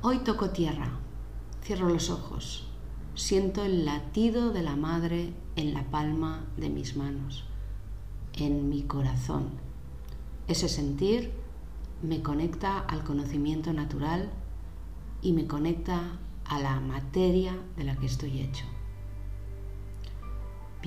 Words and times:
Hoy 0.00 0.20
toco 0.20 0.50
tierra, 0.50 0.90
cierro 1.62 1.88
los 1.88 2.08
ojos, 2.08 2.66
siento 3.14 3.64
el 3.64 3.84
latido 3.84 4.52
de 4.52 4.62
la 4.62 4.76
madre 4.76 5.34
en 5.56 5.74
la 5.74 5.84
palma 5.90 6.46
de 6.56 6.70
mis 6.70 6.96
manos, 6.96 7.44
en 8.32 8.68
mi 8.68 8.84
corazón. 8.84 9.50
Ese 10.46 10.68
sentir 10.68 11.32
me 12.00 12.22
conecta 12.22 12.78
al 12.78 13.04
conocimiento 13.04 13.72
natural 13.72 14.30
y 15.20 15.32
me 15.32 15.46
conecta 15.46 16.18
a 16.44 16.58
la 16.60 16.80
materia 16.80 17.58
de 17.76 17.84
la 17.84 17.96
que 17.96 18.06
estoy 18.06 18.40
hecho. 18.40 18.64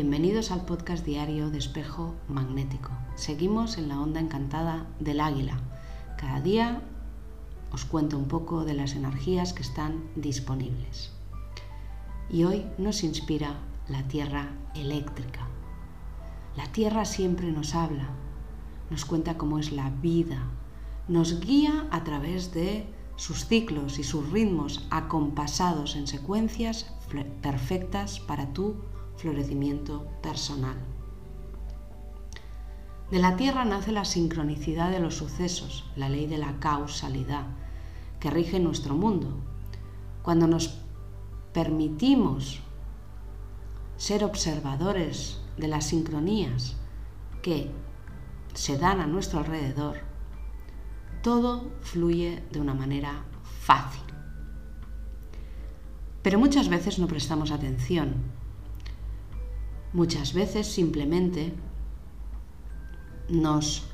Bienvenidos 0.00 0.52
al 0.52 0.64
podcast 0.64 1.04
diario 1.04 1.50
de 1.50 1.58
espejo 1.58 2.14
magnético. 2.28 2.90
Seguimos 3.16 3.78
en 3.78 3.88
la 3.88 4.00
onda 4.00 4.20
encantada 4.20 4.86
del 5.00 5.18
águila. 5.18 5.58
Cada 6.16 6.40
día 6.40 6.82
os 7.72 7.84
cuento 7.84 8.16
un 8.16 8.28
poco 8.28 8.64
de 8.64 8.74
las 8.74 8.94
energías 8.94 9.52
que 9.52 9.62
están 9.62 10.04
disponibles. 10.14 11.10
Y 12.30 12.44
hoy 12.44 12.64
nos 12.78 13.02
inspira 13.02 13.58
la 13.88 14.06
Tierra 14.06 14.52
eléctrica. 14.76 15.48
La 16.56 16.68
Tierra 16.70 17.04
siempre 17.04 17.50
nos 17.50 17.74
habla, 17.74 18.10
nos 18.90 19.04
cuenta 19.04 19.36
cómo 19.36 19.58
es 19.58 19.72
la 19.72 19.90
vida, 19.90 20.44
nos 21.08 21.40
guía 21.40 21.88
a 21.90 22.04
través 22.04 22.54
de 22.54 22.86
sus 23.16 23.46
ciclos 23.46 23.98
y 23.98 24.04
sus 24.04 24.30
ritmos 24.30 24.86
acompasados 24.90 25.96
en 25.96 26.06
secuencias 26.06 26.86
perfectas 27.42 28.20
para 28.20 28.52
tu 28.52 28.76
florecimiento 29.18 30.06
personal. 30.22 30.76
De 33.10 33.18
la 33.18 33.36
Tierra 33.36 33.64
nace 33.64 33.92
la 33.92 34.04
sincronicidad 34.04 34.90
de 34.90 35.00
los 35.00 35.16
sucesos, 35.16 35.84
la 35.96 36.08
ley 36.08 36.26
de 36.26 36.38
la 36.38 36.58
causalidad, 36.60 37.46
que 38.20 38.30
rige 38.30 38.60
nuestro 38.60 38.94
mundo. 38.94 39.28
Cuando 40.22 40.46
nos 40.46 40.80
permitimos 41.52 42.60
ser 43.96 44.24
observadores 44.24 45.40
de 45.56 45.68
las 45.68 45.86
sincronías 45.86 46.76
que 47.42 47.70
se 48.54 48.78
dan 48.78 49.00
a 49.00 49.06
nuestro 49.06 49.40
alrededor, 49.40 50.00
todo 51.22 51.72
fluye 51.80 52.42
de 52.52 52.60
una 52.60 52.74
manera 52.74 53.24
fácil. 53.42 54.02
Pero 56.22 56.38
muchas 56.38 56.68
veces 56.68 56.98
no 56.98 57.06
prestamos 57.06 57.50
atención. 57.50 58.37
Muchas 59.92 60.34
veces 60.34 60.66
simplemente 60.66 61.54
nos 63.30 63.84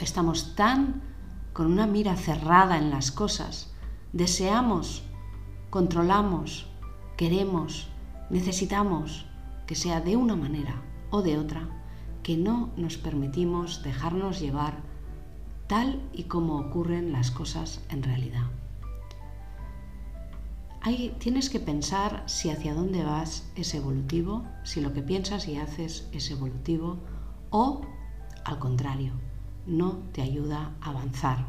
estamos 0.00 0.56
tan 0.56 1.02
con 1.52 1.70
una 1.70 1.86
mira 1.86 2.16
cerrada 2.16 2.76
en 2.76 2.90
las 2.90 3.12
cosas, 3.12 3.72
deseamos, 4.12 5.04
controlamos, 5.70 6.66
queremos, 7.16 7.88
necesitamos 8.30 9.26
que 9.66 9.76
sea 9.76 10.00
de 10.00 10.16
una 10.16 10.34
manera 10.34 10.82
o 11.10 11.22
de 11.22 11.38
otra, 11.38 11.68
que 12.24 12.36
no 12.36 12.70
nos 12.76 12.96
permitimos 12.96 13.82
dejarnos 13.84 14.40
llevar 14.40 14.82
tal 15.68 16.02
y 16.12 16.24
como 16.24 16.58
ocurren 16.58 17.12
las 17.12 17.30
cosas 17.30 17.80
en 17.90 18.02
realidad. 18.02 18.57
Tienes 21.18 21.50
que 21.50 21.60
pensar 21.60 22.22
si 22.26 22.48
hacia 22.48 22.72
dónde 22.72 23.02
vas 23.04 23.50
es 23.56 23.74
evolutivo, 23.74 24.46
si 24.64 24.80
lo 24.80 24.94
que 24.94 25.02
piensas 25.02 25.46
y 25.46 25.56
haces 25.56 26.08
es 26.12 26.30
evolutivo 26.30 26.96
o 27.50 27.82
al 28.44 28.58
contrario, 28.58 29.12
no 29.66 29.98
te 30.12 30.22
ayuda 30.22 30.74
a 30.80 30.90
avanzar. 30.90 31.44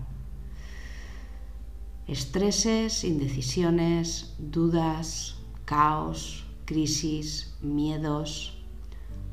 Estreses, 2.05 3.05
indecisiones, 3.05 4.35
dudas, 4.39 5.37
caos, 5.63 6.45
crisis, 6.65 7.55
miedos. 7.61 8.61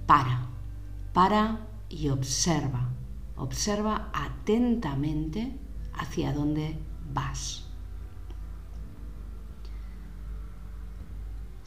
Para, 0.06 0.46
para 1.12 1.66
y 1.88 2.10
observa. 2.10 2.90
Observa 3.36 4.10
atentamente 4.12 5.58
hacia 5.94 6.32
dónde 6.32 6.78
vas. 7.12 7.65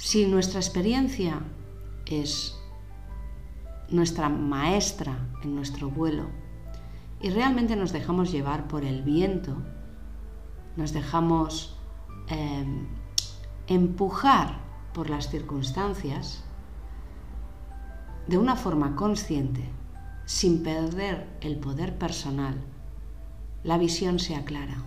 Si 0.09 0.25
nuestra 0.25 0.59
experiencia 0.59 1.39
es 2.07 2.59
nuestra 3.89 4.27
maestra 4.27 5.19
en 5.43 5.53
nuestro 5.53 5.91
vuelo 5.91 6.23
y 7.21 7.29
realmente 7.29 7.75
nos 7.75 7.93
dejamos 7.93 8.31
llevar 8.31 8.67
por 8.67 8.85
el 8.85 9.03
viento, 9.03 9.55
nos 10.77 10.93
dejamos 10.93 11.77
em, 12.27 12.87
empujar 13.67 14.57
por 14.95 15.11
las 15.11 15.29
circunstancias 15.29 16.43
de 18.25 18.39
una 18.39 18.55
forma 18.55 18.95
consciente, 18.95 19.63
sin 20.25 20.63
perder 20.63 21.37
el 21.41 21.59
poder 21.59 21.99
personal, 21.99 22.59
la 23.63 23.77
visión 23.77 24.17
se 24.17 24.35
aclara, 24.35 24.83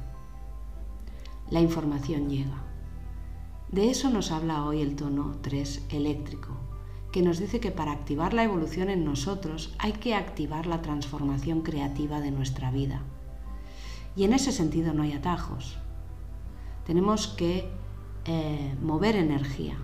la 1.49 1.61
información 1.61 2.29
llega. 2.29 2.72
De 3.73 3.89
eso 3.89 4.11
nos 4.11 4.33
habla 4.33 4.67
hoy 4.67 4.83
el 4.83 4.97
tono 4.97 5.39
3 5.41 5.87
eléctrico, 5.89 6.51
que 7.11 7.23
nos 7.23 7.39
dice 7.39 7.59
que 7.59 7.71
para 7.71 7.93
activar 7.93 8.35
la 8.35 8.45
evolución 8.45 8.91
en 8.91 9.03
nosotros 9.03 9.75
hay 9.79 9.93
que 9.95 10.15
activar 10.15 10.67
la 10.67 10.83
transformación 10.83 11.63
creativa 11.63 12.21
de 12.21 12.33
nuestra 12.33 12.71
vida. 12.71 13.01
Y 14.15 14.25
en 14.25 14.35
ese 14.35 14.53
sentido 14.53 14.93
no 14.93 15.05
hay 15.05 15.15
atajos. 15.15 15.79
Tenemos 16.85 17.29
que 17.29 17.67
eh, 18.27 18.77
mover 18.83 19.17
energía, 19.17 19.79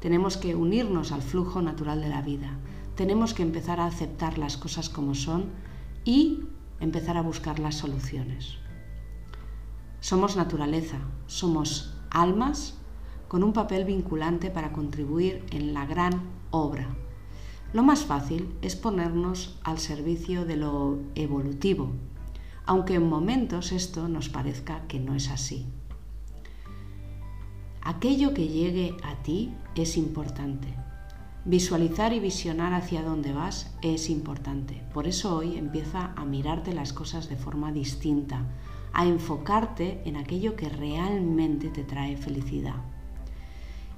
tenemos 0.00 0.36
que 0.36 0.54
unirnos 0.54 1.10
al 1.10 1.22
flujo 1.22 1.62
natural 1.62 2.02
de 2.02 2.10
la 2.10 2.20
vida, 2.20 2.58
tenemos 2.96 3.32
que 3.32 3.44
empezar 3.44 3.80
a 3.80 3.86
aceptar 3.86 4.36
las 4.36 4.58
cosas 4.58 4.90
como 4.90 5.14
son 5.14 5.46
y 6.04 6.40
empezar 6.80 7.16
a 7.16 7.22
buscar 7.22 7.60
las 7.60 7.76
soluciones. 7.76 8.58
Somos 10.00 10.36
naturaleza, 10.36 10.98
somos 11.26 11.94
almas 12.10 12.76
con 13.28 13.42
un 13.42 13.52
papel 13.52 13.84
vinculante 13.84 14.50
para 14.50 14.72
contribuir 14.72 15.44
en 15.50 15.74
la 15.74 15.86
gran 15.86 16.22
obra. 16.50 16.88
Lo 17.72 17.82
más 17.82 18.04
fácil 18.04 18.54
es 18.62 18.76
ponernos 18.76 19.58
al 19.64 19.78
servicio 19.78 20.44
de 20.44 20.56
lo 20.56 21.00
evolutivo, 21.14 21.90
aunque 22.64 22.94
en 22.94 23.08
momentos 23.08 23.72
esto 23.72 24.08
nos 24.08 24.28
parezca 24.28 24.86
que 24.88 25.00
no 25.00 25.14
es 25.14 25.28
así. 25.28 25.66
Aquello 27.82 28.34
que 28.34 28.48
llegue 28.48 28.96
a 29.02 29.22
ti 29.22 29.52
es 29.74 29.96
importante. 29.96 30.74
Visualizar 31.44 32.12
y 32.12 32.18
visionar 32.18 32.74
hacia 32.74 33.02
dónde 33.02 33.32
vas 33.32 33.72
es 33.80 34.10
importante. 34.10 34.82
Por 34.92 35.06
eso 35.06 35.36
hoy 35.36 35.56
empieza 35.56 36.12
a 36.16 36.24
mirarte 36.24 36.72
las 36.72 36.92
cosas 36.92 37.28
de 37.28 37.36
forma 37.36 37.70
distinta, 37.70 38.44
a 38.92 39.06
enfocarte 39.06 40.02
en 40.04 40.16
aquello 40.16 40.56
que 40.56 40.68
realmente 40.68 41.68
te 41.68 41.84
trae 41.84 42.16
felicidad. 42.16 42.74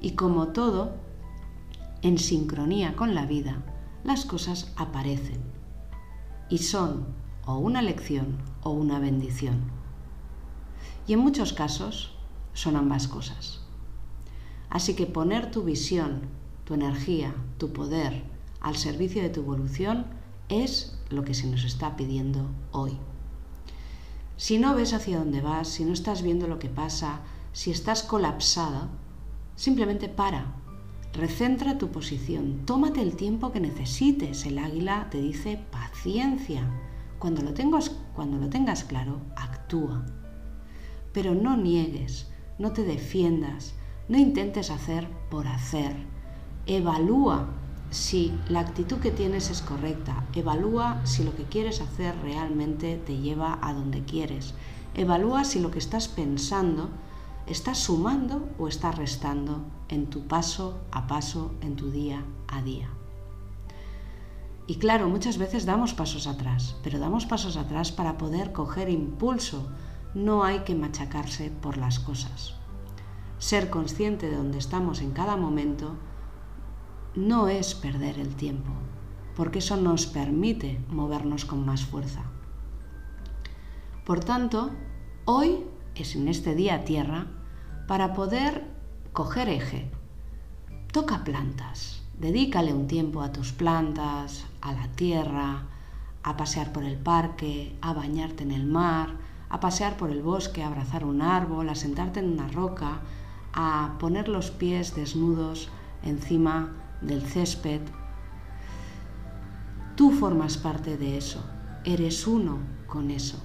Y 0.01 0.13
como 0.13 0.49
todo, 0.49 0.93
en 2.03 2.19
sincronía 2.19 2.95
con 2.95 3.15
la 3.15 3.27
vida, 3.27 3.63
las 4.05 4.25
cosas 4.25 4.73
aparecen 4.77 5.43
y 6.49 6.59
son 6.59 7.07
o 7.47 7.59
una 7.59 7.83
lección 7.83 8.39
o 8.63 8.71
una 8.71 8.99
bendición. 8.99 9.71
Y 11.07 11.15
en 11.15 11.21
muchos 11.21 11.53
casos 11.53 12.15
son 12.53 12.77
ambas 12.77 13.09
cosas. 13.09 13.61
Así 14.71 14.95
que 14.95 15.07
poner 15.07 15.51
tu 15.51 15.63
visión, 15.63 16.23
tu 16.65 16.75
energía, 16.75 17.35
tu 17.57 17.73
poder 17.73 18.25
al 18.61 18.77
servicio 18.77 19.23
de 19.23 19.31
tu 19.31 19.41
evolución 19.41 20.07
es 20.49 20.99
lo 21.11 21.25
que 21.25 21.35
se 21.35 21.47
nos 21.47 21.65
está 21.65 21.97
pidiendo 21.97 22.47
hoy. 22.73 22.99
Si 24.37 24.59
no 24.59 24.75
ves 24.75 24.93
hacia 24.93 25.19
dónde 25.19 25.41
vas, 25.41 25.69
si 25.69 25.85
no 25.85 25.93
estás 25.93 26.23
viendo 26.23 26.47
lo 26.47 26.59
que 26.59 26.69
pasa, 26.69 27.21
si 27.53 27.71
estás 27.71 28.03
colapsada, 28.03 28.89
simplemente 29.59 30.09
para, 30.09 30.55
recentra 31.13 31.79
tu 31.79 31.89
posición, 31.89 32.65
tómate 32.65 33.03
el 33.03 33.17
tiempo 33.17 33.51
que 33.51 33.59
necesites. 33.59 34.47
El 34.47 34.59
águila 34.59 35.09
te 35.11 35.21
dice 35.21 35.61
paciencia. 35.73 36.63
Cuando 37.19 37.43
lo 37.43 37.53
tengas, 37.53 37.91
cuando 38.15 38.39
lo 38.39 38.49
tengas 38.49 38.85
claro, 38.85 39.21
actúa. 39.35 40.07
Pero 41.13 41.35
no 41.35 41.57
niegues, 41.57 42.29
no 42.61 42.71
te 42.71 42.85
defiendas, 42.85 43.75
no 44.09 44.17
intentes 44.17 44.71
hacer 44.71 45.09
por 45.29 45.49
hacer. 45.49 45.93
Evalúa 46.67 47.49
si 47.91 48.33
la 48.49 48.61
actitud 48.61 48.99
que 48.99 49.11
tienes 49.11 49.51
es 49.51 49.61
correcta. 49.61 50.25
Evalúa 50.35 51.05
si 51.05 51.25
lo 51.25 51.35
que 51.35 51.43
quieres 51.43 51.81
hacer 51.81 52.15
realmente 52.23 52.97
te 52.97 53.17
lleva 53.17 53.59
a 53.61 53.75
donde 53.75 54.05
quieres. 54.05 54.55
Evalúa 54.95 55.43
si 55.43 55.59
lo 55.59 55.73
que 55.73 55.81
estás 55.81 56.07
pensando 56.07 56.91
está 57.49 57.75
sumando 57.75 58.49
o 58.59 58.69
está 58.69 58.93
restando 58.93 59.65
en 59.89 60.09
tu 60.09 60.27
paso 60.27 60.81
a 60.93 61.07
paso, 61.07 61.53
en 61.63 61.77
tu 61.77 61.91
día 61.91 62.23
a 62.47 62.63
día. 62.63 62.89
Y 64.67 64.77
claro, 64.77 65.09
muchas 65.09 65.39
veces 65.39 65.65
damos 65.65 65.95
pasos 65.95 66.27
atrás, 66.27 66.77
pero 66.83 66.99
damos 66.99 67.25
pasos 67.25 67.57
atrás 67.57 67.91
para 67.91 68.19
poder 68.19 68.53
coger 68.53 68.91
impulso. 68.91 69.67
No 70.15 70.45
hay 70.45 70.61
que 70.61 70.75
machacarse 70.75 71.51
por 71.51 71.79
las 71.79 71.99
cosas. 71.99 72.55
Ser 73.39 73.71
consciente 73.71 74.29
de 74.29 74.37
dónde 74.37 74.59
estamos 74.59 75.01
en 75.01 75.13
cada 75.13 75.37
momento 75.37 75.95
no 77.15 77.49
es 77.49 77.75
perder 77.75 78.19
el 78.19 78.37
tiempo, 78.37 78.73
porque 79.35 79.61
eso 79.61 79.79
nos 79.79 80.07
permite 80.07 80.85
movernos 80.91 81.47
con 81.47 81.65
más 81.65 81.87
fuerza. 81.87 82.25
Por 84.05 84.21
tanto, 84.21 84.71
hoy 85.25 85.65
es 85.95 86.15
en 86.15 86.29
este 86.29 86.55
día 86.55 86.85
tierra 86.85 87.38
para 87.89 88.13
poder 88.13 88.65
coger 89.15 89.49
eje. 89.49 89.91
Toca 90.93 91.25
plantas, 91.25 92.03
dedícale 92.21 92.75
un 92.75 92.87
tiempo 92.87 93.23
a 93.23 93.33
tus 93.33 93.53
plantas, 93.53 94.45
a 94.61 94.73
la 94.73 94.89
tierra, 94.89 95.63
a 96.23 96.37
pasear 96.37 96.71
por 96.71 96.85
el 96.85 96.99
parque, 96.99 97.75
a 97.81 97.95
bañarte 97.95 98.43
en 98.43 98.51
el 98.51 98.67
mar, 98.67 99.17
a 99.49 99.59
pasear 99.59 99.97
por 99.97 100.11
el 100.11 100.23
bosque, 100.23 100.63
a 100.63 100.67
abrazar 100.67 101.03
un 101.03 101.23
árbol, 101.23 101.71
a 101.71 101.75
sentarte 101.75 102.21
en 102.21 102.31
una 102.31 102.49
roca, 102.49 103.01
a 103.55 103.97
poner 103.99 104.29
los 104.29 104.51
pies 104.51 104.95
desnudos 104.95 105.71
encima 106.03 106.75
del 107.01 107.23
césped. 107.23 107.81
Tú 109.97 110.11
formas 110.11 110.59
parte 110.59 110.99
de 110.99 111.17
eso, 111.17 111.43
eres 111.85 112.27
uno 112.27 112.59
con 112.87 113.11
eso. 113.11 113.43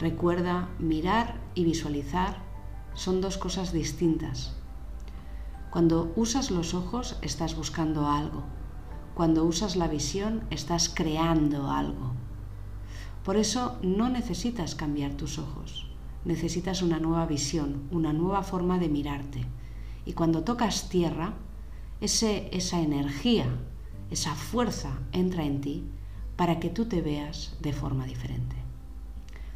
Recuerda, 0.00 0.70
mirar 0.78 1.34
y 1.54 1.64
visualizar 1.64 2.51
son 2.94 3.20
dos 3.20 3.38
cosas 3.38 3.72
distintas. 3.72 4.54
Cuando 5.70 6.12
usas 6.16 6.50
los 6.50 6.74
ojos 6.74 7.16
estás 7.22 7.56
buscando 7.56 8.06
algo. 8.06 8.42
Cuando 9.14 9.44
usas 9.44 9.76
la 9.76 9.88
visión 9.88 10.44
estás 10.50 10.90
creando 10.94 11.70
algo. 11.70 12.12
Por 13.24 13.36
eso 13.36 13.78
no 13.82 14.08
necesitas 14.08 14.74
cambiar 14.74 15.12
tus 15.12 15.38
ojos. 15.38 15.86
Necesitas 16.24 16.82
una 16.82 16.98
nueva 16.98 17.26
visión, 17.26 17.88
una 17.90 18.12
nueva 18.12 18.42
forma 18.42 18.78
de 18.78 18.88
mirarte. 18.88 19.46
Y 20.04 20.12
cuando 20.12 20.44
tocas 20.44 20.88
tierra, 20.88 21.34
ese, 22.00 22.48
esa 22.52 22.80
energía, 22.80 23.46
esa 24.10 24.34
fuerza 24.34 24.98
entra 25.12 25.44
en 25.44 25.60
ti 25.60 25.84
para 26.36 26.60
que 26.60 26.68
tú 26.68 26.86
te 26.86 27.00
veas 27.00 27.56
de 27.60 27.72
forma 27.72 28.04
diferente. 28.04 28.61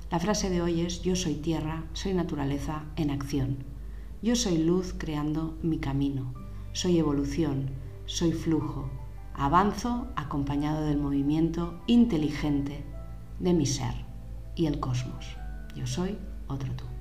La 0.08 0.20
frase 0.20 0.50
de 0.50 0.62
hoy 0.62 0.82
es, 0.82 1.02
yo 1.02 1.16
soy 1.16 1.34
tierra, 1.34 1.84
soy 1.92 2.14
naturaleza 2.14 2.84
en 2.94 3.10
acción. 3.10 3.58
Yo 4.22 4.36
soy 4.36 4.58
luz 4.58 4.94
creando 4.96 5.58
mi 5.62 5.78
camino. 5.78 6.32
Soy 6.72 6.98
evolución, 6.98 7.70
soy 8.04 8.32
flujo. 8.32 8.88
Avanzo 9.34 10.06
acompañado 10.14 10.86
del 10.86 10.98
movimiento 10.98 11.82
inteligente 11.88 12.84
de 13.40 13.52
mi 13.52 13.66
ser 13.66 13.94
y 14.54 14.66
el 14.66 14.78
cosmos. 14.78 15.36
Yo 15.74 15.88
soy 15.88 16.16
otro 16.46 16.72
tú. 16.76 16.95